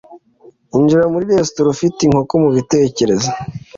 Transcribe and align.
injira 0.77 1.05
muri 1.13 1.29
resitora 1.37 1.67
ufite 1.75 1.99
inkoko 2.03 2.33
mubitekerezo 2.43 3.29